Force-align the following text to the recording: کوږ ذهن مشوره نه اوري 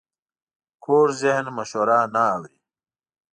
کوږ 0.83 1.07
ذهن 1.21 1.45
مشوره 1.57 1.99
نه 2.13 2.23
اوري 2.33 2.55